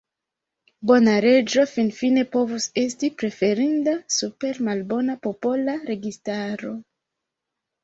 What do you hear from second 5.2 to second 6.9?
popola registaro.